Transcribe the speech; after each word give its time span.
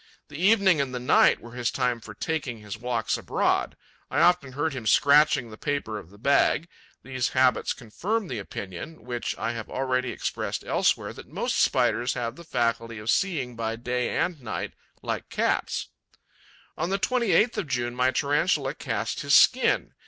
The 0.29 0.41
evening 0.43 0.81
and 0.81 0.95
the 0.95 0.99
night 0.99 1.39
were 1.39 1.51
his 1.51 1.69
time 1.69 1.99
for 2.01 2.15
taking 2.15 2.57
his 2.57 2.75
walks 2.75 3.19
abroad. 3.19 3.77
I 4.09 4.19
often 4.19 4.53
heard 4.53 4.73
him 4.73 4.87
scratching 4.87 5.51
the 5.51 5.59
paper 5.59 5.99
of 5.99 6.09
the 6.09 6.17
bag. 6.17 6.67
These 7.03 7.29
habits 7.37 7.71
confirm 7.71 8.27
the 8.27 8.39
opinion, 8.39 9.03
which 9.03 9.37
I 9.37 9.51
have 9.51 9.69
already 9.69 10.09
expressed 10.09 10.65
elsewhere, 10.65 11.13
that 11.13 11.27
most 11.27 11.59
Spiders 11.59 12.15
have 12.15 12.35
the 12.35 12.43
faculty 12.43 12.97
of 12.97 13.11
seeing 13.11 13.55
by 13.55 13.75
day 13.75 14.17
and 14.17 14.41
night, 14.41 14.73
like 15.03 15.29
cats. 15.29 15.89
'On 16.75 16.89
the 16.89 16.97
28th 16.97 17.57
of 17.57 17.67
June, 17.67 17.93
my 17.95 18.09
Tarantula 18.09 18.73
cast 18.73 19.19
his 19.19 19.35
skin. 19.35 19.93